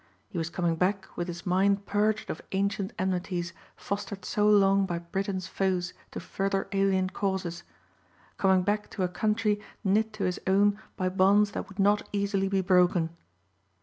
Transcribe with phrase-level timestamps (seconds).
[0.29, 4.97] He was coming back with his mind purged of ancient enmities fostered so long by
[4.97, 7.61] Britain's foes to further alien causes;
[8.37, 12.47] coming back to a country knit to his own by bonds that would not easily
[12.47, 13.15] be broken.